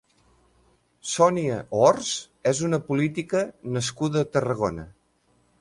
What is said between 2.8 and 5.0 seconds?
política nascuda a Tarragona.